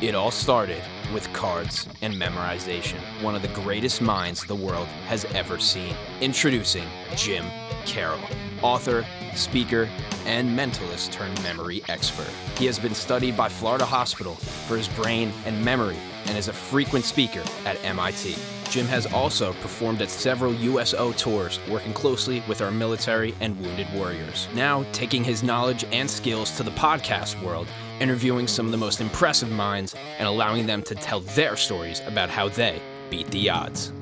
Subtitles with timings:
[0.00, 5.26] It all started with cards and memorization, one of the greatest minds the world has
[5.34, 5.94] ever seen.
[6.22, 7.44] Introducing Jim
[7.84, 8.20] Carroll,
[8.62, 9.90] author, speaker,
[10.24, 12.30] and mentalist turned memory expert.
[12.56, 16.52] He has been studied by Florida Hospital for his brain and memory and is a
[16.54, 18.36] frequent speaker at MIT.
[18.70, 23.88] Jim has also performed at several USO tours, working closely with our military and wounded
[23.92, 24.48] warriors.
[24.54, 27.66] Now, taking his knowledge and skills to the podcast world,
[28.00, 32.30] interviewing some of the most impressive minds, and allowing them to tell their stories about
[32.30, 33.92] how they beat the odds.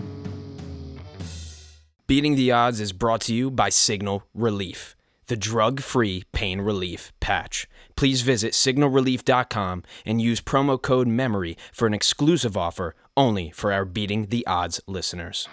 [2.08, 7.12] Beating the Odds is brought to you by Signal Relief, the drug free pain relief
[7.20, 7.68] patch.
[7.96, 13.84] Please visit signalrelief.com and use promo code MEMORY for an exclusive offer only for our
[13.84, 15.48] Beating the Odds listeners.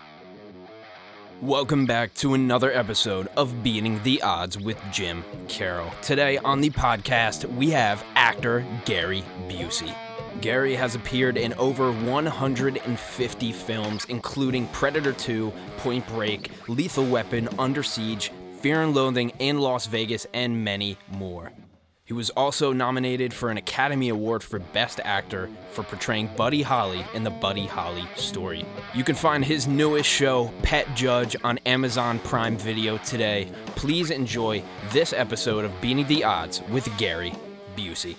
[1.42, 5.92] Welcome back to another episode of Beating the Odds with Jim Carroll.
[6.02, 9.94] Today on the podcast, we have actor Gary Busey.
[10.40, 17.84] Gary has appeared in over 150 films, including Predator 2, Point Break, Lethal Weapon, Under
[17.84, 21.52] Siege, Fear and Loathing in Las Vegas, and many more.
[22.06, 27.04] He was also nominated for an Academy Award for Best Actor for portraying Buddy Holly
[27.16, 28.64] in the Buddy Holly story.
[28.94, 33.52] You can find his newest show, Pet Judge, on Amazon Prime Video today.
[33.70, 34.62] Please enjoy
[34.92, 37.34] this episode of Beating the Odds with Gary
[37.76, 38.16] Busey.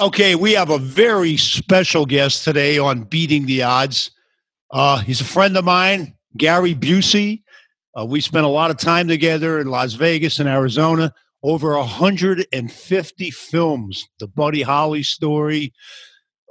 [0.00, 4.10] Okay, we have a very special guest today on Beating the Odds.
[4.72, 7.44] Uh, he's a friend of mine, Gary Busey.
[7.96, 13.30] Uh, we spent a lot of time together in Las Vegas and Arizona over 150
[13.30, 14.08] films.
[14.18, 15.72] The Buddy Holly story,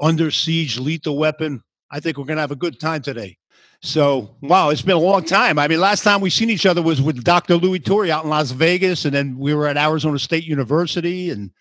[0.01, 1.63] Under Siege, Lethal Weapon.
[1.91, 3.37] I think we're going to have a good time today.
[3.81, 5.57] So, wow, it's been a long time.
[5.57, 7.55] I mean, last time we seen each other was with Dr.
[7.55, 11.29] Louis Torrey out in Las Vegas, and then we were at Arizona State University.
[11.29, 11.51] And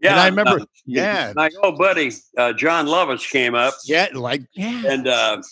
[0.00, 4.08] yeah, and I remember, uh, yeah, my old buddy uh, John Lovitz came up, yeah,
[4.14, 4.84] like, yeah.
[4.86, 5.42] and uh,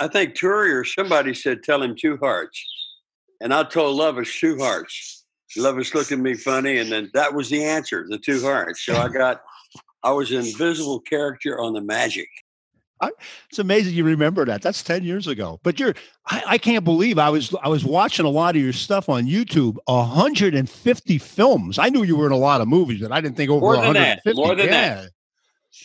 [0.00, 2.64] I think Torrey or somebody said, "Tell him two hearts,"
[3.42, 5.23] and I told Lovitz two hearts.
[5.56, 8.84] Lovitz looked at me funny, and then that was the answer, the two hearts.
[8.84, 9.42] So I got,
[10.02, 12.28] I was an invisible character on the magic.
[13.50, 14.62] It's amazing you remember that.
[14.62, 15.60] That's 10 years ago.
[15.62, 15.94] But you're
[16.26, 19.26] I, I can't believe I was I was watching a lot of your stuff on
[19.26, 19.76] YouTube.
[19.86, 21.78] 150 films.
[21.78, 23.76] I knew you were in a lot of movies, but I didn't think over More
[23.76, 24.20] than that.
[24.24, 24.34] 150.
[24.34, 24.94] More than yeah.
[24.94, 25.10] that.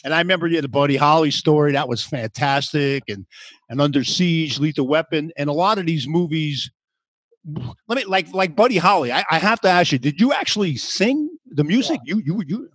[0.04, 1.74] And I remember you had the Buddy Holly story.
[1.74, 3.04] That was fantastic.
[3.08, 3.26] And
[3.70, 6.72] and Under Siege, Lethal Weapon, and a lot of these movies.
[7.88, 9.12] Let me like like Buddy Holly.
[9.12, 12.00] I, I have to ask you, did you actually sing the music?
[12.04, 12.70] You you you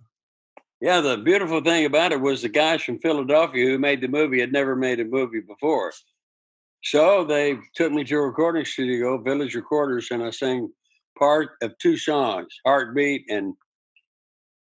[0.81, 4.39] Yeah, the beautiful thing about it was the guys from Philadelphia who made the movie
[4.39, 5.93] had never made a movie before.
[6.83, 10.71] So they took me to a recording studio, Village Recorders, and I sang
[11.17, 13.53] part of two songs, Heartbeat and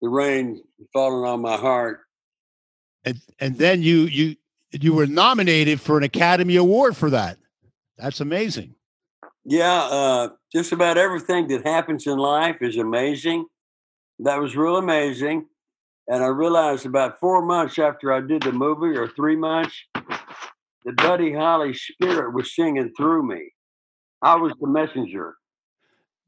[0.01, 0.63] The Rain
[0.93, 2.01] Falling on My Heart.
[3.05, 4.37] and and then you you
[4.73, 7.39] you were nominated for an Academy Award for that.
[7.97, 8.75] That's amazing.
[9.45, 13.47] Yeah, uh, just about everything that happens in life is amazing.
[14.21, 15.47] That was real amazing.
[16.09, 19.75] And I realized about four months after I did the movie, or three months,
[20.85, 23.53] the Buddy Holly spirit was singing through me.
[24.23, 25.35] I was the messenger.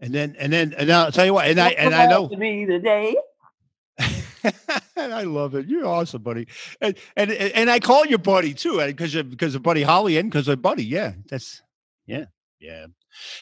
[0.00, 2.37] And then and then and I'll tell you what, and I and I know to
[2.37, 3.16] me today.
[3.98, 4.15] and
[5.15, 5.66] I love it.
[5.66, 6.48] You're awesome, buddy.
[6.83, 10.31] And and and I call you buddy too, because of because of Buddy Holly and
[10.31, 10.84] because of Buddy.
[10.84, 11.62] Yeah, that's
[12.06, 12.27] yeah,
[12.60, 12.87] yeah.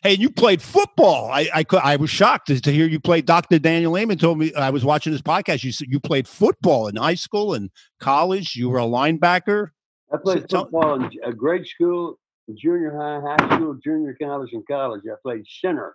[0.02, 1.30] Hey, and you played football.
[1.30, 3.20] I I I was shocked to, to hear you play.
[3.22, 3.58] Dr.
[3.58, 5.64] Daniel Lehman told me I was watching this podcast.
[5.64, 7.70] You said you played football in high school and
[8.00, 8.54] college.
[8.56, 9.68] You were a linebacker.
[10.12, 12.18] I played tell- football in a uh, grade school,
[12.54, 15.02] junior high, high school, junior college, and college.
[15.10, 15.94] I played center,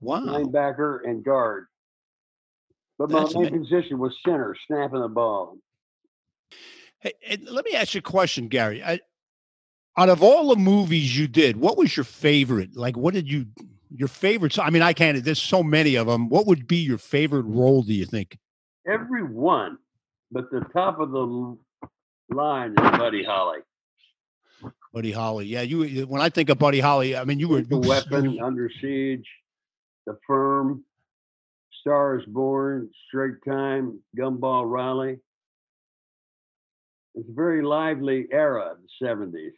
[0.00, 0.20] Wow.
[0.20, 1.66] linebacker, and guard.
[2.98, 5.56] But my That's main ama- position was center, snapping the ball.
[6.98, 7.12] Hey,
[7.48, 8.82] let me ask you a question, Gary.
[8.84, 9.00] I,
[9.96, 12.76] out of all the movies you did, what was your favorite?
[12.76, 13.46] Like, what did you
[13.94, 14.58] your favorites?
[14.58, 15.22] I mean, I can't.
[15.22, 16.28] There's so many of them.
[16.28, 17.82] What would be your favorite role?
[17.82, 18.38] Do you think?
[18.86, 19.78] Every one,
[20.30, 21.56] but the top of the
[22.30, 23.58] line is Buddy Holly.
[24.92, 25.46] Buddy Holly.
[25.46, 26.06] Yeah, you.
[26.06, 29.26] When I think of Buddy Holly, I mean, you were The weapon, under siege,
[30.06, 30.84] the firm,
[31.80, 35.18] stars born, straight time, gumball Riley.
[37.14, 39.52] It's a very lively era, the seventies.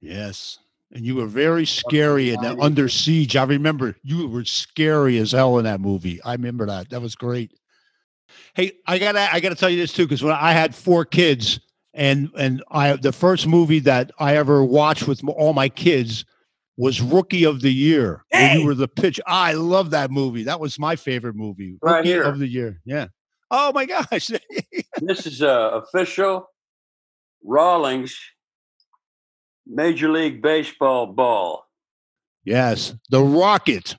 [0.00, 0.58] Yes,
[0.92, 3.36] and you were very scary in that Under Siege.
[3.36, 6.22] I remember you were scary as hell in that movie.
[6.22, 6.90] I remember that.
[6.90, 7.52] That was great.
[8.54, 11.60] Hey, I gotta I gotta tell you this too, because when I had four kids,
[11.94, 16.24] and and I the first movie that I ever watched with all my kids
[16.76, 18.24] was Rookie of the Year.
[18.30, 18.58] Hey!
[18.58, 19.20] you were the pitch.
[19.26, 20.44] I love that movie.
[20.44, 21.76] That was my favorite movie.
[21.82, 22.22] Right Rookie here.
[22.22, 22.80] of the Year.
[22.84, 23.08] Yeah.
[23.50, 24.30] Oh my gosh!
[25.00, 26.46] this is a official
[27.44, 28.18] Rawlings
[29.66, 31.66] Major League Baseball ball.
[32.44, 33.96] Yes, the rocket.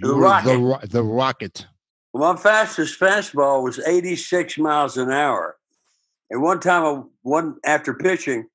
[0.00, 0.48] The rocket.
[0.48, 1.66] The, ro- the rocket.
[2.12, 5.56] Well, my fastest fastball was 86 miles an hour.
[6.30, 8.46] And one time, I, one after pitching,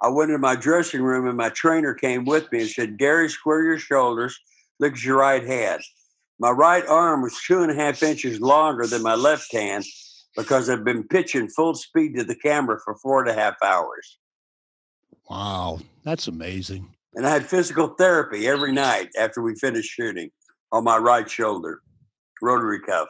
[0.00, 3.28] I went into my dressing room and my trainer came with me and said, Gary,
[3.28, 4.38] square your shoulders,
[4.78, 5.82] look at your right hand.
[6.38, 9.84] My right arm was two and a half inches longer than my left hand
[10.36, 14.18] because I've been pitching full speed to the camera for four and a half hours.
[15.28, 16.88] Wow, that's amazing.
[17.14, 20.30] And I had physical therapy every night after we finished shooting
[20.72, 21.80] on my right shoulder,
[22.40, 23.08] rotary cuff.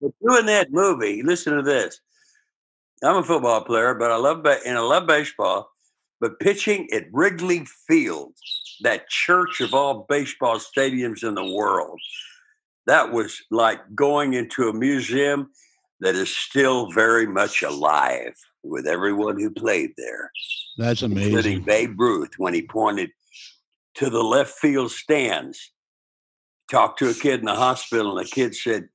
[0.00, 2.00] But doing that movie, listen to this.
[3.02, 5.70] I'm a football player, but I love and I love baseball.
[6.20, 8.32] But pitching at Wrigley Field,
[8.82, 12.00] that church of all baseball stadiums in the world,
[12.86, 15.50] that was like going into a museum
[16.00, 18.34] that is still very much alive
[18.68, 20.30] with everyone who played there.
[20.78, 21.32] That's amazing.
[21.32, 21.62] including.
[21.64, 23.10] Babe Ruth when he pointed
[23.96, 25.72] to the left field stands.
[26.70, 28.88] Talked to a kid in the hospital, and the kid said,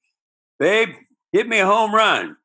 [0.60, 0.90] Babe,
[1.32, 2.36] hit me a home run.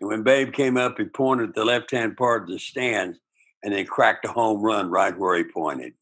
[0.00, 3.18] And when Babe came up, he pointed at the left hand part of the stands
[3.62, 5.92] and then cracked a home run right where he pointed.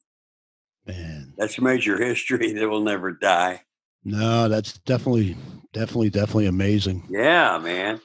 [0.87, 3.63] Man, That's major history that will never die.
[4.05, 5.37] no, that's definitely,
[5.73, 7.07] definitely, definitely amazing.
[7.11, 8.01] Yeah, man.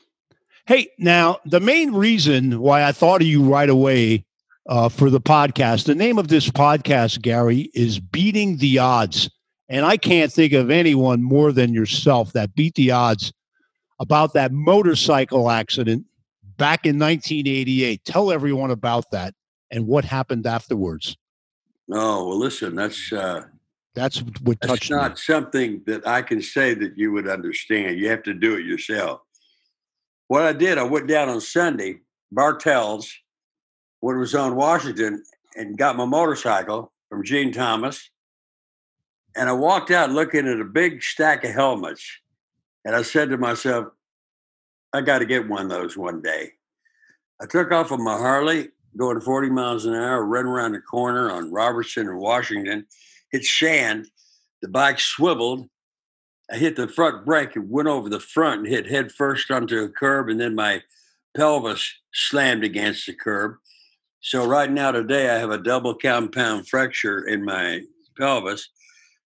[0.69, 4.23] Hey, now the main reason why I thought of you right away
[4.67, 9.31] uh, for the podcast, the name of this podcast, Gary, is Beating the Odds.
[9.67, 13.33] And I can't think of anyone more than yourself that beat the odds
[13.99, 16.05] about that motorcycle accident
[16.57, 18.05] back in 1988.
[18.05, 19.33] Tell everyone about that
[19.71, 21.17] and what happened afterwards.
[21.91, 23.45] Oh, well, listen, that's uh,
[23.95, 25.17] That's what That's not me.
[25.17, 27.97] something that I can say that you would understand.
[27.97, 29.21] You have to do it yourself.
[30.29, 33.11] What I did, I went down on Sunday, Bartell's,
[33.99, 35.23] when it was on Washington,
[35.55, 38.11] and got my motorcycle from Gene Thomas.
[39.35, 42.07] And I walked out looking at a big stack of helmets.
[42.85, 43.87] And I said to myself,
[44.93, 46.51] I got to get one of those one day.
[47.41, 51.31] I took off on my Harley, going 40 miles an hour, ran around the corner
[51.31, 52.85] on Robertson and Washington,
[53.31, 54.05] hit sand.
[54.61, 55.67] The bike swiveled.
[56.51, 59.83] I hit the front brake and went over the front and hit head first onto
[59.83, 60.81] a curb, and then my
[61.35, 63.55] pelvis slammed against the curb.
[64.21, 67.81] So right now today I have a double compound fracture in my
[68.17, 68.67] pelvis,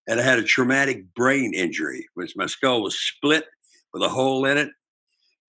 [0.08, 3.46] and I had a traumatic brain injury, which my skull was split
[3.94, 4.70] with a hole in it.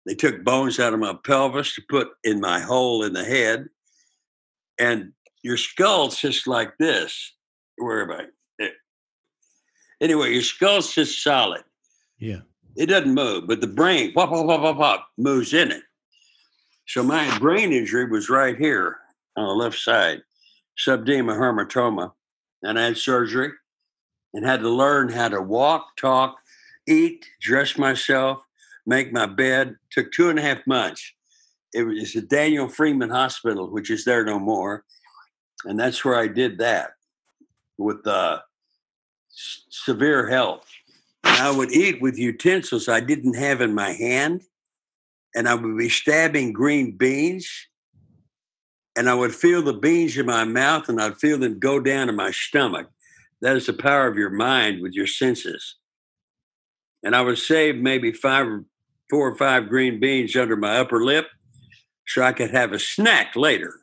[0.06, 3.68] They took bones out of my pelvis to put in my hole in the head,
[4.78, 7.34] and your skull's just like this.
[7.78, 8.26] Where am I?
[10.04, 11.64] Anyway, your skull's just solid.
[12.20, 12.42] Yeah.
[12.76, 15.84] It doesn't move, but the brain pop, pop, pop, pop, pop, moves in it.
[16.88, 18.98] So my brain injury was right here
[19.38, 20.22] on the left side,
[20.78, 22.12] subdema hematoma,
[22.64, 23.52] and I had surgery
[24.34, 26.36] and had to learn how to walk, talk,
[26.86, 28.40] eat, dress myself,
[28.86, 29.78] make my bed.
[29.92, 31.14] Took two and a half months.
[31.74, 34.84] It was at Daniel Freeman Hospital, which is there no more,
[35.64, 36.92] and that's where I did that
[37.78, 38.40] with uh,
[39.34, 40.66] severe health.
[41.24, 44.42] And I would eat with utensils I didn't have in my hand,
[45.36, 47.50] and I would be stabbing green beans,
[48.96, 52.08] and I would feel the beans in my mouth, and I'd feel them go down
[52.08, 52.90] to my stomach.
[53.42, 55.76] That is the power of your mind with your senses.
[57.04, 58.48] And I would save maybe five,
[59.10, 61.28] four or five green beans under my upper lip,
[62.06, 63.74] so I could have a snack later.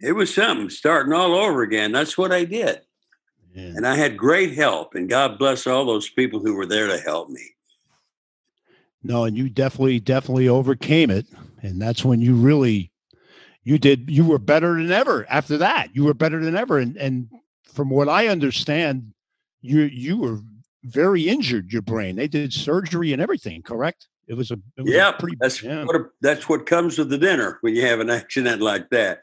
[0.00, 1.92] It was something starting all over again.
[1.92, 2.82] That's what I did.
[3.54, 3.72] Yeah.
[3.76, 6.98] And I had great help, and God bless all those people who were there to
[6.98, 7.42] help me.
[9.02, 11.26] No, and you definitely, definitely overcame it.
[11.62, 12.92] And that's when you really
[13.64, 15.94] you did you were better than ever after that.
[15.94, 16.78] You were better than ever.
[16.78, 17.28] And and
[17.64, 19.12] from what I understand,
[19.60, 20.40] you you were
[20.84, 22.16] very injured, your brain.
[22.16, 24.08] They did surgery and everything, correct?
[24.26, 25.84] It was a it was a Yeah, pretty that's yeah.
[25.84, 29.20] what that's what comes with the dinner when you have an accident like that.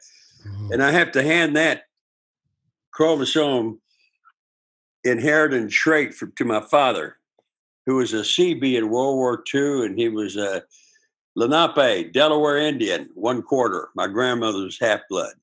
[0.70, 1.84] And I have to hand that
[2.90, 3.80] chromosome
[5.04, 7.18] inherited trait for, to my father,
[7.86, 10.64] who was a CB in World War II, and he was a
[11.36, 13.90] Lenape, Delaware Indian, one quarter.
[13.94, 15.34] My grandmother was half blood.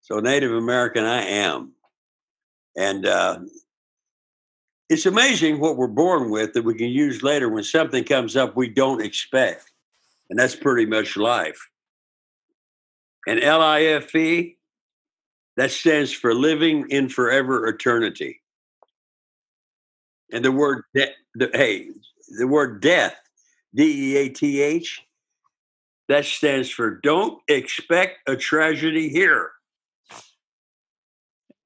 [0.00, 1.72] So Native American I am.
[2.76, 3.40] And uh,
[4.88, 8.56] it's amazing what we're born with that we can use later when something comes up
[8.56, 9.70] we don't expect.
[10.30, 11.70] And that's pretty much life.
[13.26, 14.54] And LIFE,
[15.56, 18.40] that stands for living in forever eternity.
[20.32, 21.90] And the word, de- the, hey,
[22.38, 23.16] the word death,
[23.74, 25.02] D E A T H,
[26.08, 29.52] that stands for don't expect a tragedy here.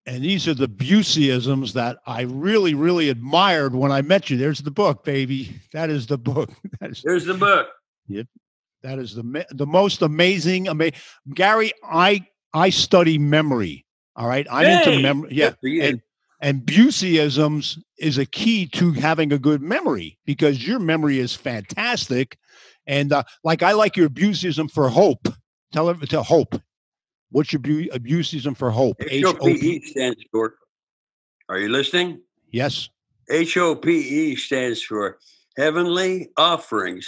[0.06, 4.38] And these are the Buseyisms that I really, really admired when I met you.
[4.38, 5.60] There's the book, baby.
[5.74, 6.50] That is the book.
[6.80, 7.68] That is, There's the book.
[8.82, 10.68] That is the the most amazing.
[10.68, 10.92] Ama-
[11.34, 13.84] Gary, I I study memory.
[14.16, 15.30] All right, I'm into Hey, memory.
[15.32, 15.82] Yeah, Good for you.
[15.82, 16.02] and
[16.40, 22.38] and Buseyisms is a key to having a good memory because your memory is fantastic.
[22.86, 25.28] And uh, like I like your Buseyism for hope.
[25.72, 26.60] Tell it to hope.
[27.30, 28.96] What's your bu- Buseyism for hope?
[29.08, 30.54] H O P E stands for,
[31.50, 32.22] are you listening?
[32.50, 32.88] Yes.
[33.30, 35.18] H O P E stands for
[35.58, 37.06] heavenly offerings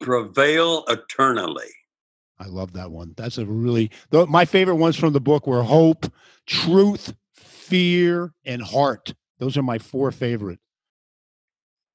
[0.00, 1.70] prevail eternally.
[2.38, 3.14] I love that one.
[3.16, 6.06] That's a really the, my favorite ones from the book were hope,
[6.46, 9.14] truth, fear, and heart.
[9.38, 10.58] Those are my four favorite.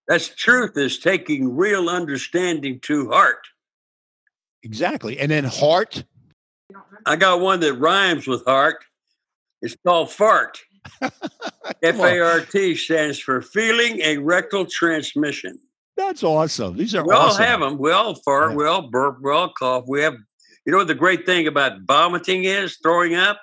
[0.08, 3.48] That's truth is taking real understanding to heart.
[4.64, 5.20] Exactly.
[5.20, 6.04] And then heart.
[7.06, 8.84] I got one that rhymes with heart.
[9.62, 10.60] It's called fart.
[11.02, 15.60] F A R T stands for feeling a rectal transmission.
[16.08, 16.78] That's awesome.
[16.78, 17.44] These are We all awesome.
[17.44, 17.78] have them.
[17.78, 18.52] We all fart.
[18.52, 18.58] Yeah.
[18.58, 19.20] We all burp.
[19.22, 19.86] We all cough.
[19.88, 20.16] We have,
[20.66, 22.78] you know what the great thing about vomiting is?
[22.82, 23.40] Throwing up?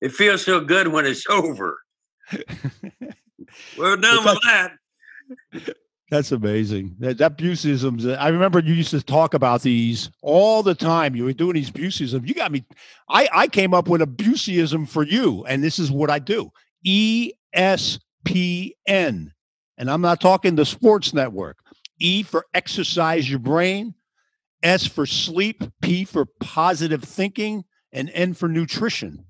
[0.00, 1.78] It feels so good when it's over.
[3.78, 4.72] We're done with that.
[6.10, 6.96] That's amazing.
[6.98, 8.16] That, that.
[8.20, 11.14] I remember you used to talk about these all the time.
[11.16, 12.26] You were doing these Buseyisms.
[12.26, 12.64] You got me.
[13.08, 16.50] I, I came up with a Buseyism for you, and this is what I do
[16.84, 18.00] E ESPN.
[19.78, 21.58] And I'm not talking the sports network.
[22.02, 23.94] E for exercise your brain,
[24.62, 29.24] S for sleep, P for positive thinking, and N for nutrition.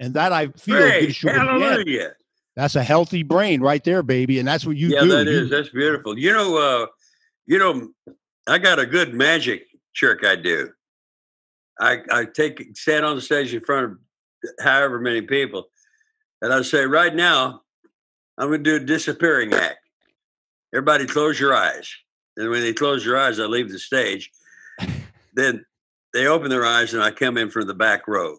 [0.00, 1.00] And that I feel Great.
[1.02, 2.12] gives you, yeah, Hallelujah.
[2.56, 4.38] that's a healthy brain right there, baby.
[4.38, 5.08] And that's what you yeah, do.
[5.08, 5.50] that You- is.
[5.50, 6.18] That's beautiful.
[6.18, 6.86] You know, uh,
[7.46, 7.88] you know,
[8.46, 10.70] I got a good magic trick I do.
[11.80, 13.98] I I take stand on the stage in front of
[14.60, 15.68] however many people,
[16.42, 17.62] and I say, right now,
[18.38, 19.78] I'm going to do a disappearing act.
[20.74, 21.88] Everybody, close your eyes.
[22.36, 24.30] And when they close your eyes, I leave the stage.
[25.34, 25.64] then
[26.12, 28.38] they open their eyes, and I come in from the back row.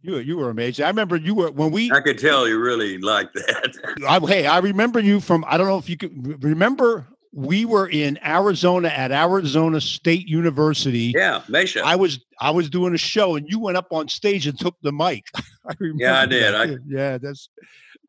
[0.00, 0.84] You you were amazing.
[0.84, 1.90] I remember you were when we.
[1.90, 3.96] I could tell you really like that.
[4.08, 5.44] I, hey, I remember you from.
[5.48, 7.06] I don't know if you could remember.
[7.34, 11.12] We were in Arizona at Arizona State University.
[11.16, 11.80] yeah, Mesha.
[11.82, 14.76] I was I was doing a show, and you went up on stage and took
[14.82, 15.24] the mic.
[15.34, 16.54] I remember Yeah, I did.
[16.54, 17.48] I- yeah, that's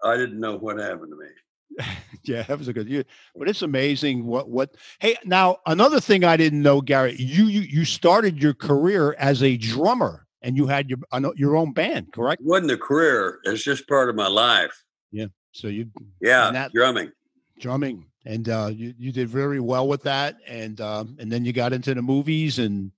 [0.03, 1.27] I didn't know what happened to me.
[2.23, 3.03] yeah, that was a good year.
[3.35, 4.75] But it's amazing what what.
[4.99, 9.41] Hey, now another thing I didn't know, Gary, you you you started your career as
[9.43, 12.41] a drummer, and you had your I know, your own band, correct?
[12.41, 13.39] It wasn't a career.
[13.43, 14.83] It's just part of my life.
[15.11, 15.27] Yeah.
[15.51, 15.87] So you
[16.21, 17.11] Yeah, that- drumming.
[17.59, 21.53] drumming and uh you, you did very well with that and um and then you
[21.53, 22.91] got into the movies and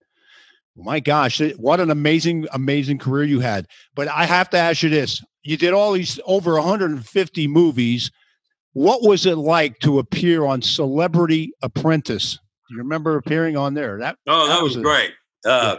[0.78, 4.90] my gosh what an amazing amazing career you had but i have to ask you
[4.90, 8.12] this you did all these over 150 movies
[8.76, 12.34] what was it like to appear on celebrity apprentice
[12.70, 15.12] do you remember appearing on there that Oh, that, That was, was a- great.
[15.46, 15.78] Uh,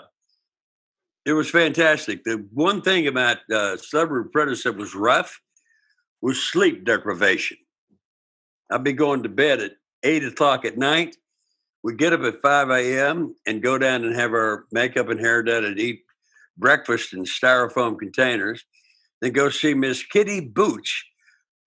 [1.24, 2.22] It was fantastic.
[2.24, 5.40] The one thing about uh, Celebrity Apprentice that was rough
[6.22, 7.56] was sleep deprivation.
[8.70, 9.72] I'd be going to bed at
[10.04, 11.16] eight o'clock at night.
[11.82, 13.34] We'd get up at 5 a.m.
[13.46, 16.02] and go down and have our makeup and hair done and eat
[16.56, 18.64] breakfast in styrofoam containers.
[19.20, 21.04] Then go see Miss Kitty Booch,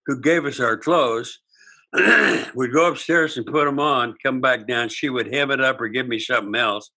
[0.06, 1.38] who gave us our clothes.
[1.92, 4.88] We'd go upstairs and put them on, come back down.
[4.88, 6.90] She would hem it up or give me something else.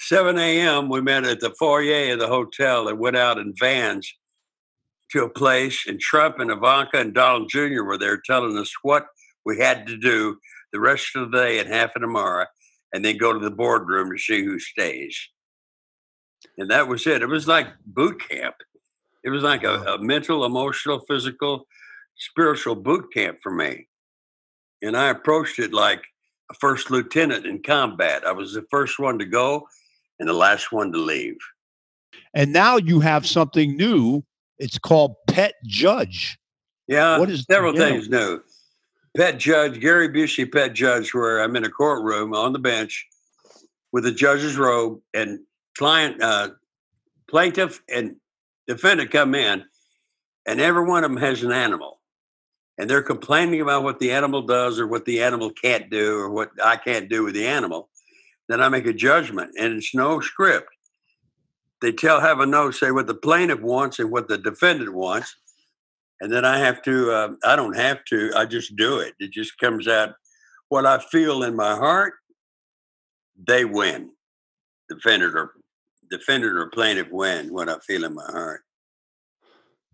[0.00, 4.12] 7 a.m., we met at the foyer of the hotel and went out in vans
[5.10, 5.84] to a place.
[5.86, 7.82] And Trump and Ivanka and Donald Jr.
[7.82, 9.06] were there telling us what
[9.44, 10.38] we had to do
[10.72, 12.46] the rest of the day and half of tomorrow,
[12.92, 15.16] and then go to the boardroom to see who stays.
[16.58, 17.22] And that was it.
[17.22, 18.56] It was like boot camp.
[19.22, 21.66] It was like a, a mental, emotional, physical,
[22.16, 23.88] spiritual boot camp for me.
[24.82, 26.04] And I approached it like
[26.50, 28.26] a first lieutenant in combat.
[28.26, 29.66] I was the first one to go
[30.20, 31.38] and the last one to leave.
[32.34, 34.22] and now you have something new
[34.58, 36.38] it's called pet judge
[36.86, 37.88] Yeah, What is- several yeah.
[37.88, 38.40] things new.
[39.16, 43.06] Pet judge, Gary Busey, pet judge, where I'm in a courtroom on the bench
[43.92, 45.40] with a judge's robe and
[45.76, 46.50] client, uh,
[47.28, 48.16] plaintiff and
[48.68, 49.64] defendant come in,
[50.46, 52.00] and every one of them has an animal.
[52.76, 56.30] And they're complaining about what the animal does or what the animal can't do or
[56.30, 57.88] what I can't do with the animal.
[58.48, 60.68] Then I make a judgment, and it's no script.
[61.80, 65.34] They tell, have a note, say what the plaintiff wants and what the defendant wants.
[66.20, 67.10] and then I have to.
[67.12, 68.32] Uh, I don't have to.
[68.36, 69.14] I just do it.
[69.18, 70.14] It just comes out.
[70.68, 72.14] What I feel in my heart,
[73.46, 74.10] they win.
[74.88, 75.52] Defendant or
[76.10, 77.52] defendant or plaintiff win.
[77.52, 78.62] What I feel in my heart.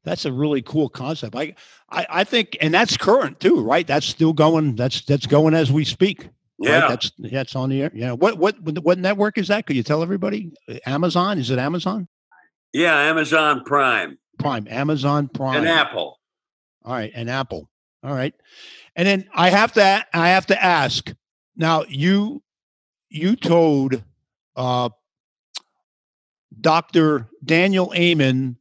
[0.05, 1.37] That's a really cool concept.
[1.37, 1.55] I,
[1.91, 3.87] I, I think, and that's current too, right?
[3.87, 4.77] That's still going.
[4.77, 6.29] That's that's going as we speak.
[6.59, 6.89] Yeah, right?
[6.89, 7.91] that's that's on the air.
[7.95, 8.13] Yeah.
[8.13, 9.67] What what what network is that?
[9.67, 10.53] Could you tell everybody?
[10.87, 11.39] Amazon?
[11.39, 12.09] Is it Amazon?
[12.73, 14.19] Yeah, Amazon Prime.
[14.39, 14.67] Prime.
[14.71, 15.57] Amazon Prime.
[15.57, 16.19] And Apple.
[16.85, 17.69] All right, and Apple.
[18.03, 18.35] All right,
[18.97, 21.13] and then I have to I have to ask.
[21.57, 22.43] Now you
[23.11, 24.03] you told
[24.57, 24.89] uh,
[26.59, 28.57] Doctor Daniel Amen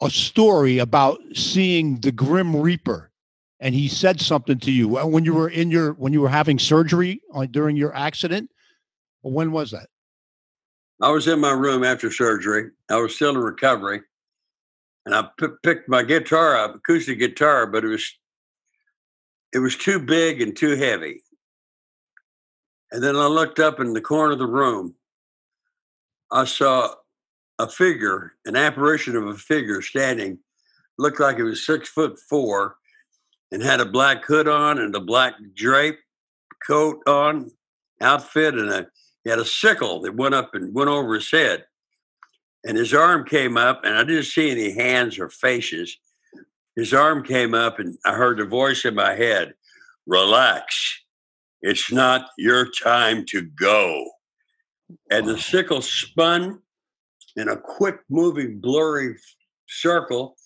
[0.00, 3.10] a story about seeing the Grim Reaper,
[3.60, 6.58] and he said something to you when you were in your when you were having
[6.58, 8.50] surgery on, during your accident.
[9.22, 9.88] When was that?
[11.00, 12.70] I was in my room after surgery.
[12.90, 14.00] I was still in recovery,
[15.04, 18.18] and I p- picked my guitar up, acoustic guitar, but it was
[19.52, 21.22] it was too big and too heavy.
[22.92, 24.94] And then I looked up in the corner of the room.
[26.30, 26.94] I saw
[27.58, 30.38] a figure, an apparition of a figure standing,
[30.98, 32.76] looked like it was six foot four,
[33.52, 35.98] and had a black hood on and a black drape
[36.66, 37.50] coat on,
[38.00, 38.86] outfit, and a
[39.26, 41.64] he had a sickle that went up and went over his head.
[42.64, 45.98] And his arm came up, and I didn't see any hands or faces.
[46.76, 49.54] His arm came up, and I heard a voice in my head
[50.06, 51.02] Relax.
[51.60, 54.08] It's not your time to go.
[55.10, 56.60] And the sickle spun
[57.36, 59.16] in a quick moving, blurry
[59.68, 60.36] circle,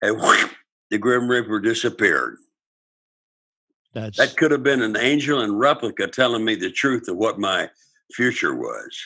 [0.00, 0.18] and
[0.90, 2.36] the Grim Reaper disappeared.
[3.94, 7.38] That's That could have been an angel in replica telling me the truth of what
[7.38, 7.68] my
[8.12, 8.98] future was.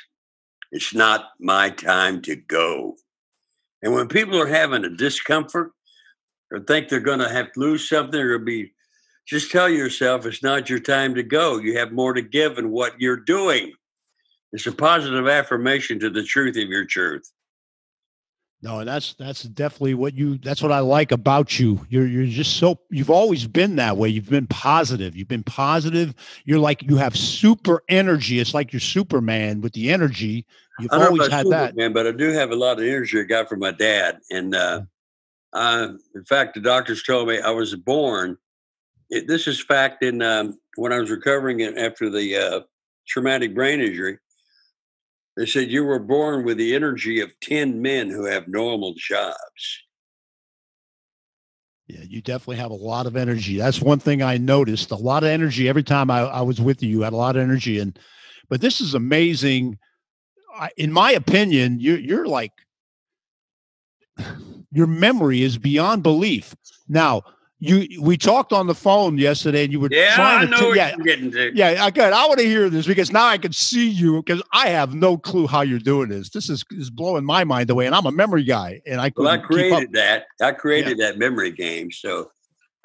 [0.73, 2.97] It's not my time to go.
[3.83, 5.73] And when people are having a discomfort
[6.53, 8.73] or think they're going to have to lose something or be,
[9.27, 11.59] just tell yourself it's not your time to go.
[11.59, 13.73] You have more to give in what you're doing.
[14.53, 17.31] It's a positive affirmation to the truth of your truth.
[18.63, 21.85] No, and that's that's definitely what you that's what I like about you.
[21.91, 24.09] You're you're just so you've always been that way.
[24.09, 25.15] You've been positive.
[25.15, 26.15] You've been positive.
[26.45, 28.41] You're like you have super energy.
[28.41, 30.47] It's like you're Superman with the energy.
[30.81, 31.77] You've I don't know always had that.
[31.77, 34.19] Man, but I do have a lot of energy I got from my dad.
[34.31, 34.83] And uh,
[35.53, 38.39] I, in fact, the doctors told me I was born.
[39.11, 40.03] It, this is fact.
[40.03, 42.61] In um, when I was recovering after the uh,
[43.07, 44.19] traumatic brain injury,
[45.37, 49.83] they said you were born with the energy of ten men who have normal jobs.
[51.87, 53.57] Yeah, you definitely have a lot of energy.
[53.57, 54.91] That's one thing I noticed.
[54.91, 56.89] A lot of energy every time I, I was with you.
[56.89, 57.97] You had a lot of energy, and
[58.49, 59.79] but this is amazing.
[60.55, 62.53] I, in my opinion, you, you're like
[64.73, 66.57] your memory is beyond belief.
[66.89, 67.23] Now,
[67.59, 70.95] you we talked on the phone yesterday, and you were Yeah, I know what yeah,
[70.97, 71.53] you're getting to.
[71.57, 72.13] yeah, I got.
[72.13, 75.17] I want to hear this because now I can see you because I have no
[75.17, 76.29] clue how you're doing this.
[76.31, 79.29] This is, is blowing my mind away, and I'm a memory guy, and I Well,
[79.29, 79.79] I couldn't keep up.
[79.79, 80.27] created that.
[80.43, 82.31] I created that memory game, so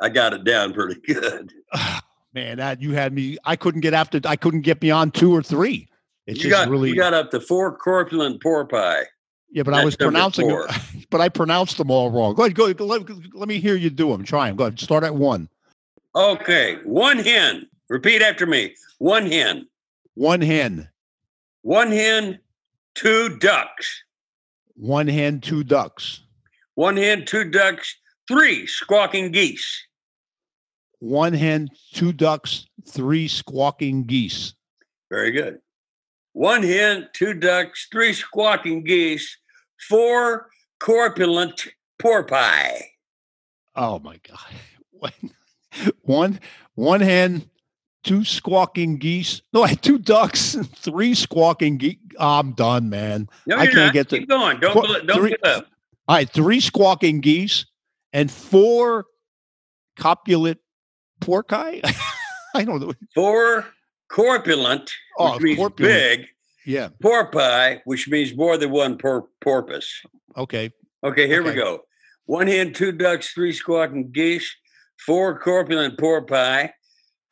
[0.02, 1.52] I got it down pretty good.
[2.34, 3.38] Man, that you had me.
[3.44, 4.22] I couldn't get after.
[4.24, 5.90] I couldn't get beyond two or three.
[6.28, 6.88] It's you just got really.
[6.90, 9.06] you got up to four corpulent porpoise.
[9.52, 10.50] Yeah, but I was pronouncing.
[10.50, 10.68] four.
[11.10, 12.36] But I pronounced them all wrong.
[12.36, 12.56] Go ahead.
[12.56, 12.74] Go.
[12.74, 13.02] go let,
[13.34, 14.24] let me hear you do them.
[14.24, 14.56] Try them.
[14.56, 14.80] Go ahead.
[14.80, 15.50] Start at one.
[16.16, 17.68] Okay, one hen.
[17.90, 18.76] Repeat after me.
[19.00, 19.68] One hen.
[20.16, 20.88] One hen.
[21.64, 22.40] One hen,
[22.96, 24.04] two ducks.
[24.76, 25.42] One hen.
[25.42, 26.22] Two ducks.
[26.76, 27.96] One hen, two ducks,
[28.28, 29.86] three squawking geese.
[31.00, 31.70] One hen.
[31.94, 32.68] Two ducks.
[32.88, 34.54] Three squawking geese.
[35.10, 35.60] Very good.
[36.34, 39.38] One hen, two ducks, three squawking geese,
[39.88, 40.48] four
[40.80, 41.68] corpulent
[42.00, 42.84] porpoise.
[43.76, 45.12] Oh my god.
[46.02, 46.40] One
[46.76, 47.50] one hen,
[48.04, 49.42] two squawking geese.
[49.54, 51.98] No, I had two ducks and three squawking geese.
[52.20, 53.30] I'm done, man.
[53.48, 53.94] No, I can't not.
[53.94, 54.60] get to- Keep going.
[54.60, 55.68] Don't bl- don't three- give up.
[56.08, 57.66] All right, three squawking geese
[58.12, 59.06] and four
[59.98, 60.58] copulate
[61.22, 61.82] porci.
[62.56, 62.92] I don't know.
[63.16, 63.66] Four
[64.10, 65.78] corpulent, Oh, corpulent.
[65.78, 66.28] big,
[66.66, 66.90] Yeah.
[67.02, 69.90] porpoise, which means more than one por- porpoise.
[70.38, 70.72] Okay.
[71.04, 71.82] Okay, here we go.
[72.26, 74.50] One hen, two ducks, three squawking geese,
[75.06, 76.70] four corpulent porpoise,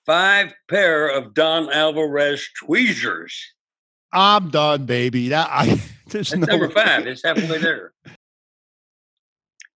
[0.06, 3.54] five pair of Don Alvarez tweezers.
[4.12, 5.30] I'm done, baby.
[5.30, 5.66] That I
[6.08, 6.74] there's That's no number way.
[6.74, 7.06] five.
[7.08, 7.94] It's halfway there.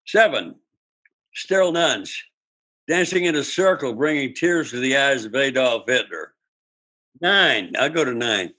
[0.05, 0.55] Seven,
[1.33, 2.21] sterile nuns
[2.87, 6.33] dancing in a circle, bringing tears to the eyes of Adolf Hitler.
[7.21, 8.53] Nine, I'll go to nine.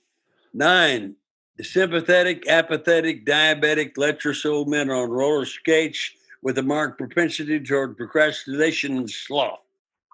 [0.55, 1.17] Nine,
[1.57, 7.97] the sympathetic, apathetic, diabetic, lecherous old men on roller skates with a marked propensity toward
[7.97, 9.59] procrastination and sloth.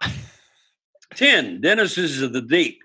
[1.16, 1.62] 10.
[1.62, 2.80] Denizens of the deep,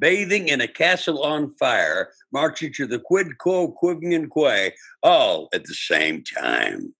[0.00, 5.62] bathing in a castle on fire, marching to the quid quo quiving quay, all at
[5.62, 6.92] the same time.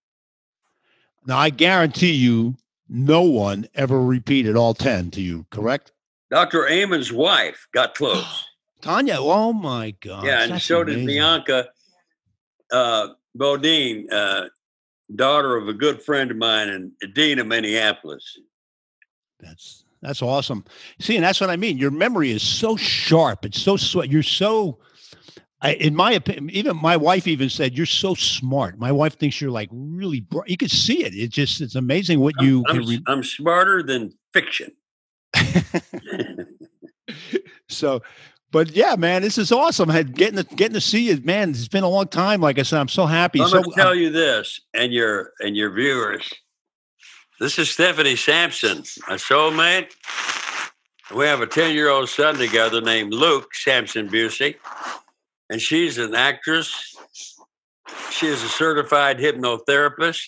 [1.27, 2.55] Now, I guarantee you,
[2.88, 5.90] no one ever repeated all 10 to you, correct?
[6.31, 6.69] Dr.
[6.69, 8.45] Amon's wife got close.
[8.81, 10.25] Tanya, oh my God.
[10.25, 11.69] yeah, and so did Bianca
[12.73, 14.47] uh, Bodine, uh,
[15.15, 18.39] daughter of a good friend of mine and dean of Minneapolis.
[19.41, 20.65] That's that's awesome.
[21.01, 21.79] See, and that's what I mean.
[21.79, 23.45] Your memory is so sharp.
[23.45, 24.11] It's so sweet.
[24.11, 24.79] You're so,
[25.61, 28.79] I, in my opinion, even my wife even said you're so smart.
[28.79, 30.21] My wife thinks you're like really.
[30.21, 30.49] Bright.
[30.49, 31.15] You can see it.
[31.15, 32.65] It just it's amazing what you.
[32.69, 34.73] I'm, can re- I'm smarter than fiction.
[37.69, 38.03] so,
[38.53, 39.89] but yeah, man, this is awesome.
[39.89, 41.51] Had getting to getting to see you, man.
[41.51, 42.41] It's been a long time.
[42.41, 43.41] Like I said, I'm so happy.
[43.41, 46.29] I'm so, gonna tell you this, and your and your viewers.
[47.39, 48.79] This is Stephanie Sampson,
[49.09, 49.93] my soulmate.
[51.15, 54.57] We have a 10 year old son together named Luke Sampson Busey,
[55.51, 56.97] and she's an actress.
[58.11, 60.23] She is a certified hypnotherapist.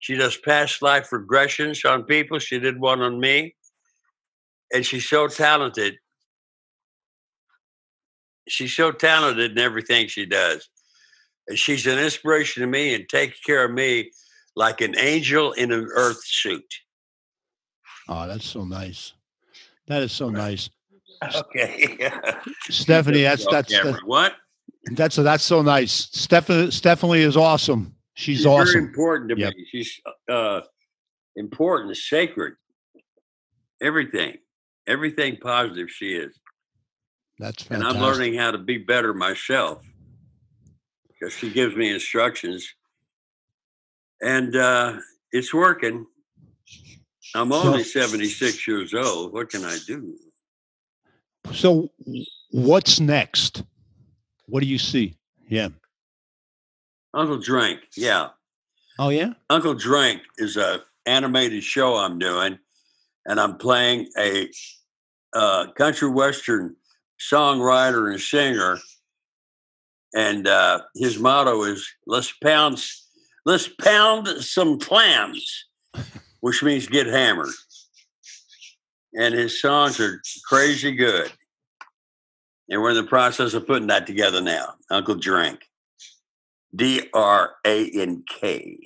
[0.00, 2.38] She does past life regressions on people.
[2.38, 3.54] She did one on me.
[4.72, 5.96] And she's so talented.
[8.48, 10.68] She's so talented in everything she does.
[11.48, 14.10] And she's an inspiration to me and takes care of me
[14.56, 16.64] like an angel in an earth suit.
[18.08, 19.12] Oh, that's so nice.
[19.86, 20.70] That is so nice.
[21.34, 21.98] Okay.
[22.70, 24.34] Stephanie, that's that's that's what?
[24.92, 25.90] that's, that's so nice.
[26.12, 27.92] Stephanie Stephanie is awesome.
[28.14, 28.84] She's, She's very awesome.
[28.84, 29.54] important to Yep.
[29.56, 29.66] me.
[29.68, 30.60] She's uh,
[31.34, 32.54] important, sacred.
[33.82, 34.36] Everything,
[34.86, 36.38] everything positive she is,
[37.38, 37.82] That's and.
[37.84, 39.84] I'm learning how to be better myself
[41.08, 42.68] because she gives me instructions,
[44.20, 44.96] and uh,
[45.32, 46.06] it's working.
[47.34, 49.32] I'm So- only 76 years old.
[49.32, 50.16] What can I do?
[51.52, 51.90] So,
[52.50, 53.62] what's next?
[54.46, 55.14] What do you see?
[55.48, 55.68] Yeah.
[57.14, 58.28] Uncle Drink, yeah.
[58.98, 59.32] Oh yeah.
[59.48, 62.58] Uncle Drink is a animated show I'm doing,
[63.26, 64.50] and I'm playing a
[65.32, 66.76] uh, country western
[67.18, 68.78] songwriter and singer.
[70.14, 72.82] And uh, his motto is "Let's pound,
[73.44, 75.66] let's pound some clams,"
[76.40, 77.52] which means get hammered.
[79.14, 81.30] And his songs are crazy good.
[82.70, 84.74] And we're in the process of putting that together now.
[84.90, 85.60] Uncle Drink,
[86.74, 88.78] D R A N K.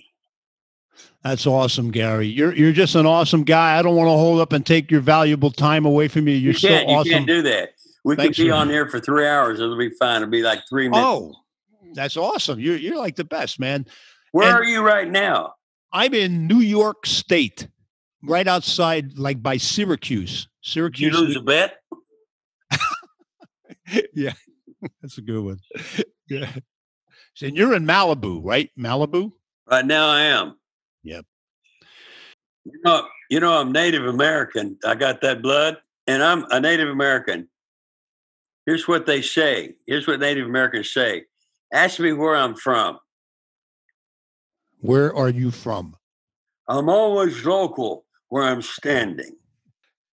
[1.22, 2.26] That's awesome, Gary.
[2.26, 3.78] You're you're just an awesome guy.
[3.78, 6.34] I don't want to hold up and take your valuable time away from you.
[6.34, 7.12] You're you so you awesome.
[7.12, 7.74] can't do that.
[8.04, 9.60] We Thanks could be on here for three hours.
[9.60, 10.22] It'll be fine.
[10.22, 11.06] It'll be like three minutes.
[11.06, 11.34] oh,
[11.94, 12.58] that's awesome.
[12.58, 13.86] You're you're like the best, man.
[14.32, 15.54] Where and- are you right now?
[15.92, 17.68] I'm in New York State,
[18.22, 20.30] right outside, like by Syracuse.
[20.30, 21.12] Did you Syracuse.
[21.18, 21.74] lose a bet?
[24.14, 24.32] yeah,
[25.02, 25.58] that's a good one.
[26.28, 26.50] Yeah.
[27.34, 28.70] So, and you're in Malibu, right?
[28.78, 29.32] Malibu.
[29.70, 30.56] Right now, I am.
[31.02, 31.24] Yep.
[32.64, 34.78] You know, you know, I'm Native American.
[34.84, 37.48] I got that blood, and I'm a Native American.
[38.66, 39.74] Here's what they say.
[39.86, 41.24] Here's what Native Americans say.
[41.72, 42.98] Ask me where I'm from.
[44.80, 45.96] Where are you from?
[46.68, 49.36] I'm always local where I'm standing.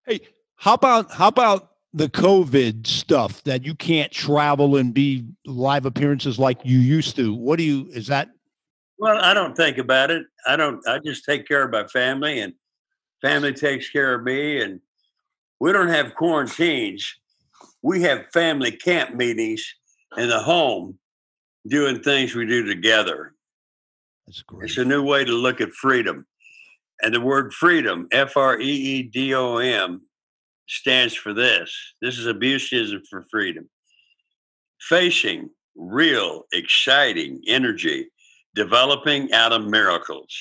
[0.05, 0.21] Hey,
[0.55, 6.37] how about how about the COVID stuff that you can't travel and be live appearances
[6.39, 7.33] like you used to?
[7.33, 8.29] What do you is that
[8.97, 10.25] Well, I don't think about it.
[10.47, 10.85] I don't.
[10.87, 12.53] I just take care of my family, and
[13.21, 14.61] family takes care of me.
[14.61, 14.81] And
[15.59, 17.15] we don't have quarantines.
[17.81, 19.65] We have family camp meetings
[20.17, 20.97] in the home,
[21.67, 23.33] doing things we do together.
[24.27, 24.69] that's great.
[24.69, 26.25] It's a new way to look at freedom.
[27.01, 30.01] And the word freedom, F R E E D O M,
[30.67, 31.75] stands for this.
[32.01, 33.69] This is abuseism for freedom.
[34.81, 38.07] Facing real, exciting energy,
[38.55, 40.35] developing out of miracles.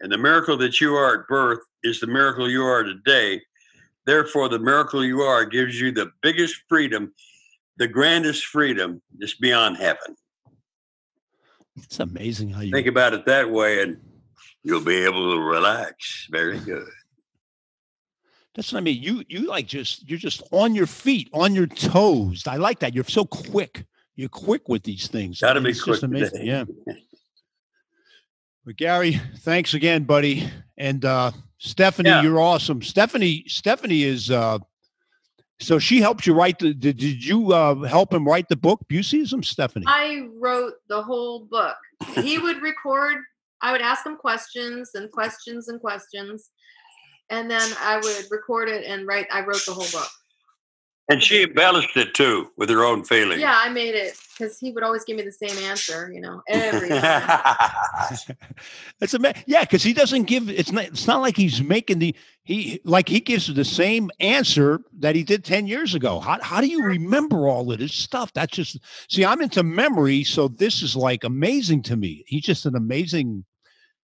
[0.00, 3.40] And the miracle that you are at birth is the miracle you are today.
[4.10, 7.14] Therefore, the miracle you are gives you the biggest freedom,
[7.76, 10.16] the grandest freedom that's beyond heaven.
[11.76, 13.98] It's amazing how you Think about it that way, and
[14.64, 16.26] you'll be able to relax.
[16.28, 16.88] Very good.
[18.56, 19.00] That's what I mean.
[19.00, 22.48] You you like just you're just on your feet, on your toes.
[22.48, 22.96] I like that.
[22.96, 23.84] You're so quick.
[24.16, 25.40] You're quick with these things.
[25.40, 26.30] Gotta be It's quick just amazing.
[26.40, 26.46] today.
[26.46, 26.64] Yeah.
[28.66, 30.50] But Gary, thanks again, buddy.
[30.76, 32.22] And uh Stephanie, Yeah.
[32.22, 32.82] you're awesome.
[32.82, 34.58] Stephanie, Stephanie is uh
[35.60, 38.80] so she helped you write the did, did you uh help him write the book,
[38.88, 39.84] Buseism, Stephanie?
[39.86, 41.76] I wrote the whole book.
[42.14, 43.18] He would record
[43.62, 46.48] I would ask him questions and questions and questions,
[47.28, 49.26] and then I would record it and write.
[49.30, 50.08] I wrote the whole book.
[51.10, 53.40] And she embellished it too with her own feelings.
[53.40, 56.08] Yeah, I made it because he would always give me the same answer.
[56.12, 57.40] You know, every time.
[59.00, 60.48] It's a yeah, because he doesn't give.
[60.48, 60.84] It's not.
[60.84, 65.24] It's not like he's making the he like he gives the same answer that he
[65.24, 66.20] did ten years ago.
[66.20, 68.32] How how do you remember all of this stuff?
[68.32, 69.24] That's just see.
[69.24, 72.24] I'm into memory, so this is like amazing to me.
[72.26, 73.44] He's just an amazing.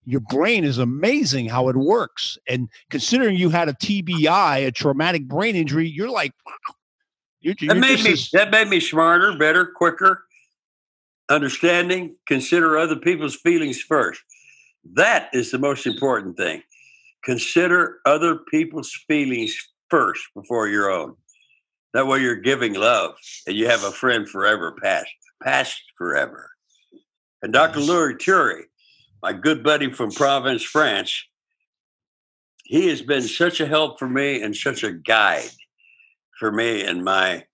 [0.05, 5.27] Your brain is amazing how it works, and considering you had a TBI, a traumatic
[5.27, 6.33] brain injury, you're like,
[7.41, 10.25] You're, that made me that made me smarter, better, quicker,
[11.29, 14.21] understanding, consider other people's feelings first.
[14.93, 16.61] That is the most important thing.
[17.23, 19.55] Consider other people's feelings
[19.89, 21.15] first before your own.
[21.93, 23.15] That way you're giving love
[23.47, 25.09] and you have a friend forever past,
[25.43, 26.49] past forever.
[27.41, 27.79] And Dr.
[27.79, 27.89] Nice.
[27.89, 28.61] Louis Turi,
[29.21, 31.25] my good buddy from Provence, France,
[32.63, 35.49] he has been such a help for me and such a guide
[36.41, 37.45] for me and my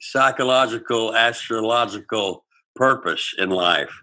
[0.00, 2.42] psychological, astrological
[2.74, 3.94] purpose in life.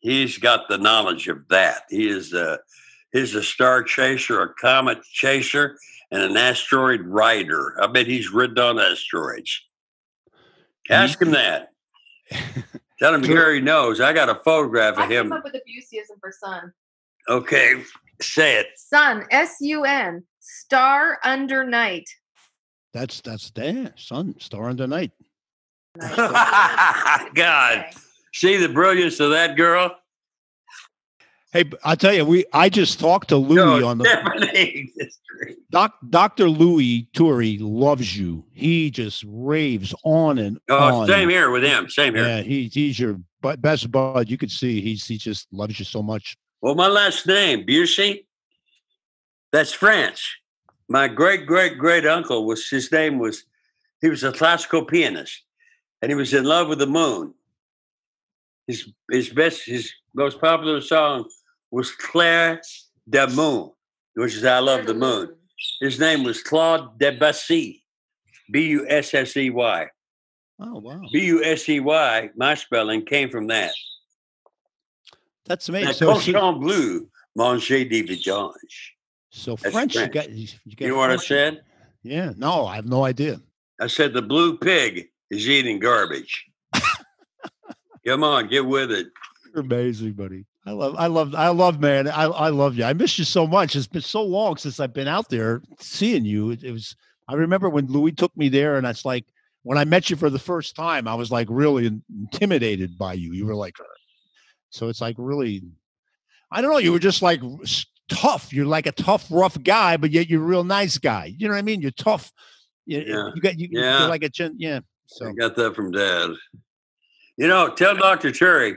[0.00, 1.84] He's got the knowledge of that.
[1.88, 2.58] He is a
[3.12, 5.78] he's a star chaser, a comet chaser,
[6.10, 7.82] and an asteroid rider.
[7.82, 9.62] I bet he's ridden on asteroids.
[10.90, 11.70] Ask him that.
[12.98, 13.36] Tell him Sure.
[13.36, 14.02] Gary knows.
[14.02, 15.32] I got a photograph I of came him.
[15.32, 16.74] up with a Buseyism for sun.
[17.26, 17.82] Okay,
[18.20, 18.66] say it.
[18.76, 22.04] Sun, S U N, star under night.
[22.92, 23.92] That's that's there.
[23.96, 25.12] Sun, star under night.
[27.34, 27.86] God,
[28.32, 29.96] see the brilliance of that girl.
[31.52, 34.92] Hey, I tell you, we I just talked to Louis No, on the Stephanie.
[35.70, 35.94] doc.
[36.08, 38.44] Doctor Louis Turi loves you.
[38.52, 41.08] He just raves on and Oh, on.
[41.08, 41.88] same here with him.
[41.90, 42.24] Same here.
[42.24, 43.18] Yeah, he, he's your
[43.58, 44.28] best bud.
[44.30, 46.36] You could see he's he just loves you so much.
[46.60, 48.26] Well, my last name, Busey,
[49.50, 50.39] that's French.
[50.90, 53.44] My great great great uncle was his name was
[54.02, 55.44] he was a classical pianist,
[56.02, 57.32] and he was in love with the moon.
[58.66, 61.30] His his best his most popular song
[61.70, 62.60] was Claire
[63.08, 63.70] de Moon,
[64.14, 65.36] which is I love the moon.
[65.80, 67.84] His name was Claude Debussy,
[68.50, 69.86] B U S S E Y.
[70.58, 72.30] Oh wow, B U S E Y.
[72.34, 73.72] My spelling came from that.
[75.46, 75.86] that's amazing.
[75.86, 78.90] That So, so, cochon bleu, manger des vidanges.
[79.30, 81.28] So that's French, you got you, got You know what I French.
[81.28, 81.62] said?
[82.02, 83.40] Yeah, no, I have no idea.
[83.80, 86.46] I said the blue pig is eating garbage.
[88.06, 89.08] Come on, get with it.
[89.54, 90.46] You're amazing, buddy.
[90.66, 92.08] I love, I love, I love, man.
[92.08, 92.84] I, I love you.
[92.84, 93.76] I miss you so much.
[93.76, 96.50] It's been so long since I've been out there seeing you.
[96.50, 96.96] It, it was.
[97.28, 99.24] I remember when Louis took me there, and it's like
[99.62, 103.32] when I met you for the first time, I was like really intimidated by you.
[103.32, 103.76] You were like,
[104.70, 105.62] so it's like really,
[106.50, 106.78] I don't know.
[106.78, 107.40] You were just like
[108.10, 108.52] tough.
[108.52, 111.34] You're like a tough, rough guy, but yet you're a real nice guy.
[111.38, 111.80] You know what I mean?
[111.80, 112.30] You're tough.
[112.86, 113.30] You, Yeah.
[113.34, 113.68] you got you.
[113.70, 114.00] Yeah.
[114.00, 114.80] You're like a gen, yeah.
[115.06, 116.30] So I got that from Dad.
[117.36, 118.30] You know, tell Dr.
[118.32, 118.76] Cherry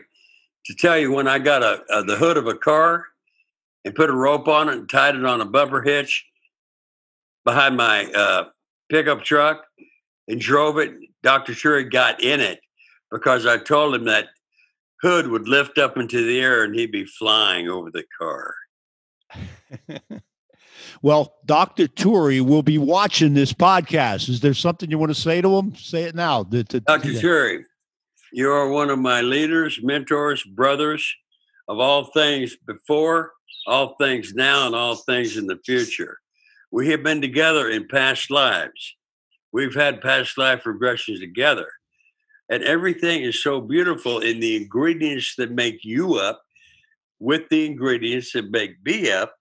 [0.65, 3.05] to tell you when I got a, a the hood of a car
[3.83, 6.25] and put a rope on it and tied it on a bumper hitch
[7.43, 8.45] behind my uh,
[8.89, 9.65] pickup truck
[10.27, 10.93] and drove it.
[11.23, 11.53] Dr.
[11.53, 12.59] Cherry got in it
[13.11, 14.27] because I told him that
[15.01, 18.55] hood would lift up into the air and he'd be flying over the car.
[21.01, 21.87] well, Dr.
[21.87, 24.29] Turi will be watching this podcast.
[24.29, 25.75] Is there something you want to say to him?
[25.75, 26.43] Say it now.
[26.43, 27.19] The- the- Dr.
[27.19, 27.65] Terry,
[28.31, 31.13] you are one of my leaders, mentors, brothers
[31.67, 33.31] of all things before,
[33.67, 36.17] all things now, and all things in the future.
[36.71, 38.95] We have been together in past lives.
[39.51, 41.67] We've had past life regressions together.
[42.49, 46.41] And everything is so beautiful in the ingredients that make you up
[47.19, 49.35] with the ingredients that make me up.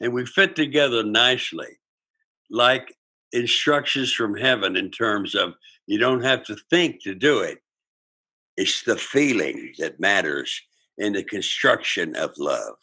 [0.00, 1.78] And we fit together nicely,
[2.50, 2.94] like
[3.32, 5.54] instructions from heaven in terms of
[5.86, 7.58] you don't have to think to do it.
[8.56, 10.60] It's the feeling that matters
[10.98, 12.74] in the construction of love.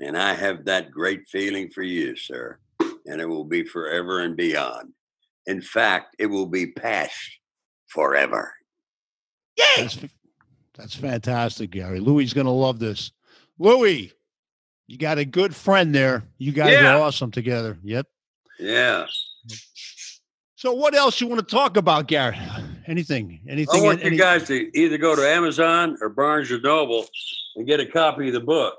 [0.00, 2.58] And I have that great feeling for you, sir.
[3.06, 4.92] And it will be forever and beyond.
[5.46, 7.18] In fact, it will be past
[7.88, 8.52] forever.
[9.56, 9.64] Yay!
[9.78, 9.98] That's,
[10.74, 12.00] that's fantastic, Gary.
[12.00, 13.10] Louis is going to love this.
[13.58, 14.12] Louis,
[14.88, 16.24] you got a good friend there.
[16.38, 16.96] You guys Yeah.
[16.96, 17.78] are awesome together.
[17.84, 18.06] Yep.
[18.58, 19.06] Yeah.
[20.56, 22.36] So, what else you want to talk about, Gary?
[22.88, 23.40] Anything?
[23.48, 23.80] Anything?
[23.80, 27.06] I want any- you guys to either go to Amazon or Barnes and Noble
[27.54, 28.76] and get a copy of the book.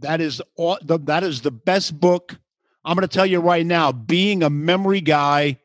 [0.00, 2.38] That is all, the, that is the best book.
[2.84, 3.90] I'm going to tell you right now.
[3.90, 5.58] Being a memory guy,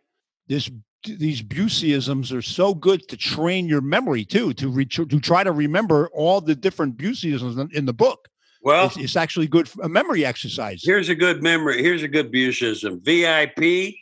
[0.48, 0.72] this
[1.06, 5.52] these Buseyisms are so good to train your memory too, to re- to try to
[5.52, 8.30] remember all the different Buseyisms in, in the book.
[8.64, 10.82] Well, It's, it's actually good for a memory exercise.
[10.84, 11.84] here's a good memory.
[11.84, 13.02] Here's a good Buseyism.
[13.04, 13.96] VIP.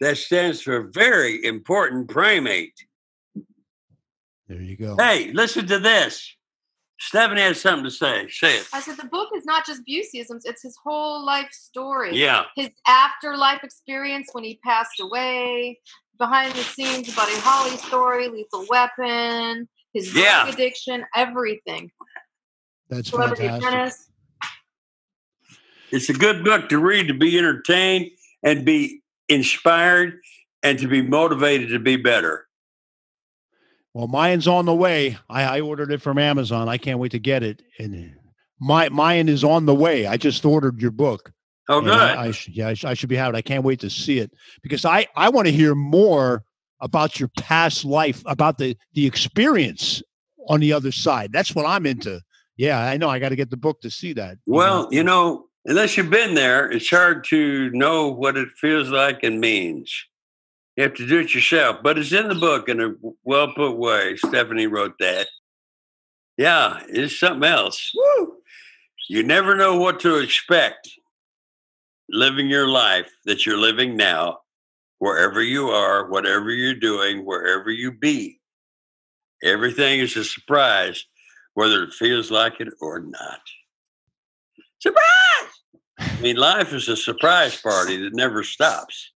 [0.00, 2.74] That stands for very important primate.
[4.46, 4.94] There you go.
[4.98, 6.36] Hey, listen to this.
[7.00, 8.28] Stephanie has something to say.
[8.28, 8.68] Say it.
[8.72, 12.14] I said the book is not just Buseyisms; it's his whole life story.
[12.16, 12.44] Yeah.
[12.56, 15.78] His afterlife experience when he passed away,
[16.18, 21.90] behind the scenes Buddy Holly story, Lethal Weapon, his drug addiction, everything.
[22.88, 23.68] That's Celebrity fantastic.
[23.68, 24.08] Apprentice.
[25.92, 28.10] It's a good book to read to be entertained
[28.42, 30.20] and be inspired
[30.62, 32.46] and to be motivated to be better.
[33.94, 35.16] Well, mine's on the way.
[35.30, 36.68] I, I ordered it from Amazon.
[36.68, 37.62] I can't wait to get it.
[37.78, 38.14] And
[38.60, 40.06] my mine is on the way.
[40.06, 41.32] I just ordered your book.
[41.68, 41.94] Oh, good.
[41.94, 43.34] I, I sh- yeah, I, sh- I should be having.
[43.36, 46.44] I can't wait to see it because I I want to hear more
[46.80, 50.02] about your past life, about the the experience
[50.48, 51.32] on the other side.
[51.32, 52.20] That's what I'm into.
[52.56, 53.08] Yeah, I know.
[53.08, 54.38] I got to get the book to see that.
[54.46, 59.22] Well, you know, unless you've been there, it's hard to know what it feels like
[59.22, 59.92] and means.
[60.76, 63.76] You have to do it yourself, but it's in the book in a well put
[63.76, 64.16] way.
[64.16, 65.26] Stephanie wrote that.
[66.36, 67.92] Yeah, it's something else.
[67.94, 68.34] Woo!
[69.08, 70.90] You never know what to expect
[72.10, 74.40] living your life that you're living now,
[74.98, 78.40] wherever you are, whatever you're doing, wherever you be.
[79.42, 81.04] Everything is a surprise,
[81.56, 83.40] whether it feels like it or not.
[84.78, 85.02] Surprise!
[85.98, 89.12] I mean, life is a surprise party that never stops.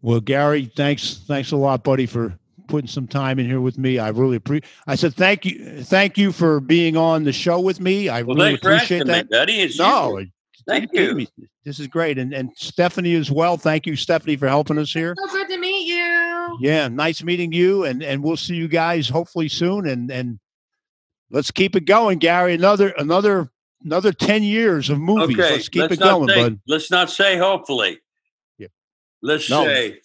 [0.00, 3.98] Well, Gary, thanks thanks a lot, buddy, for putting some time in here with me.
[3.98, 4.70] I really appreciate.
[4.86, 8.08] I said thank you, thank you for being on the show with me.
[8.08, 9.30] I Well, really appreciate asking me, that.
[9.30, 9.60] buddy.
[9.60, 10.28] It's No, you.
[10.66, 11.28] Thank you me?
[11.64, 13.58] This is great, and and Stephanie as well.
[13.58, 15.14] Thank you, Stephanie, for helping us here.
[15.18, 16.58] So good to meet you.
[16.60, 19.86] Yeah, nice meeting you, and and we'll see you guys hopefully soon.
[19.86, 20.38] And and
[21.30, 22.54] let's keep it going, Gary.
[22.54, 23.50] Another another
[23.84, 25.38] another ten years of movies.
[25.38, 26.60] Okay, let's keep let's it going, say, bud.
[26.66, 27.98] Let's not say hopefully.
[28.58, 28.68] Yeah.
[29.22, 29.64] Let's No.
[29.64, 30.00] say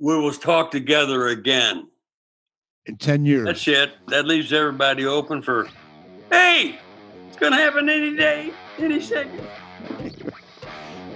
[0.00, 1.88] we will talk together again.
[2.86, 3.46] In ten years.
[3.46, 3.92] That's it.
[4.08, 5.68] That leaves everybody open for,
[6.30, 6.78] hey,
[7.28, 9.40] it's going to happen any day, any second.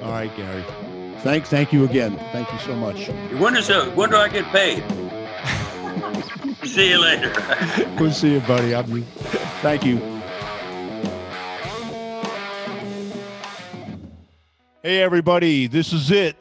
[0.03, 0.64] All right, Gary.
[1.21, 2.16] Thank thank you again.
[2.33, 3.09] Thank you so much.
[3.40, 3.68] When is?
[3.68, 4.85] When do I get paid?
[6.68, 7.33] See you later.
[7.98, 8.74] We'll see you, buddy.
[8.74, 9.02] I'm,
[9.62, 9.96] thank you.
[14.83, 15.66] Hey, everybody.
[15.66, 16.37] This is it.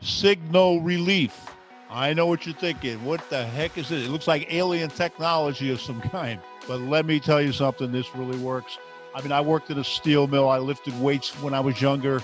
[0.00, 1.48] Signal relief.
[1.88, 3.02] I know what you're thinking.
[3.04, 4.02] What the heck is it?
[4.02, 6.40] It looks like alien technology of some kind.
[6.66, 7.90] But let me tell you something.
[7.90, 8.76] This really works.
[9.14, 10.50] I mean, I worked at a steel mill.
[10.50, 12.20] I lifted weights when I was younger,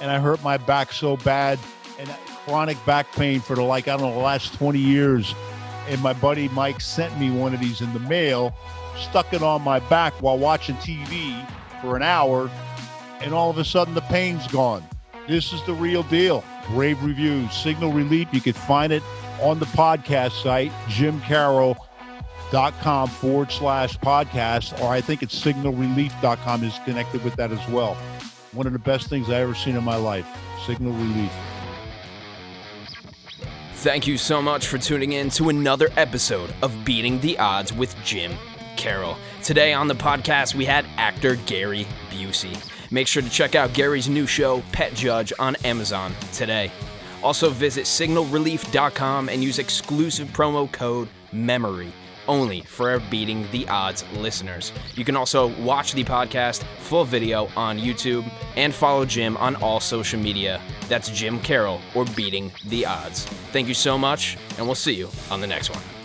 [0.00, 1.58] and I hurt my back so bad
[1.98, 2.08] and
[2.44, 5.34] chronic back pain for the like I don't know the last 20 years.
[5.88, 8.54] And my buddy Mike sent me one of these in the mail,
[8.96, 11.44] stuck it on my back while watching TV
[11.80, 12.50] for an hour,
[13.20, 14.84] and all of a sudden the pain's gone.
[15.26, 16.44] This is the real deal.
[16.70, 18.28] Brave reviews, signal relief.
[18.32, 19.02] You can find it
[19.40, 27.24] on the podcast site, jimcarroll.com forward slash podcast, or I think it's signalrelief.com is connected
[27.24, 27.94] with that as well.
[28.52, 30.26] One of the best things I ever seen in my life.
[30.66, 31.32] Signal relief.
[33.78, 37.94] Thank you so much for tuning in to another episode of Beating the Odds with
[38.02, 38.32] Jim
[38.76, 39.16] Carroll.
[39.44, 42.60] Today on the podcast, we had actor Gary Busey.
[42.90, 46.72] Make sure to check out Gary's new show, Pet Judge, on Amazon today.
[47.22, 51.92] Also, visit signalrelief.com and use exclusive promo code MEMORY
[52.28, 54.72] only for Beating the Odds listeners.
[54.94, 59.80] You can also watch the podcast full video on YouTube and follow Jim on all
[59.80, 60.60] social media.
[60.88, 63.24] That's Jim Carroll or Beating the Odds.
[63.52, 65.97] Thank you so much, and we'll see you on the next one.